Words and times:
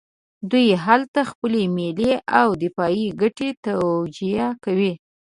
دوی 0.49 0.67
هلته 0.85 1.21
خپلې 1.31 1.63
ملي 1.77 2.13
او 2.39 2.47
دفاعي 2.63 3.05
ګټې 3.21 3.49
توجیه 3.65 4.47
کوي. 4.63 4.93